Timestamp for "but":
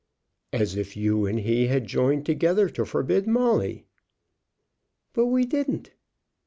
5.13-5.27